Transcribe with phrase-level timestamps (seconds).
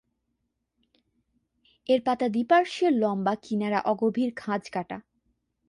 [1.89, 4.97] এর পাতা দ্বি-পার্শ্বীয়, লম্বা, কিনারা অগভীর খাঁজকাটা।